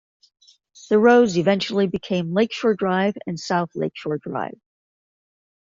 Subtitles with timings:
[0.89, 4.59] The roads eventually became Lakeshore Drive and South Lakeshore Drive.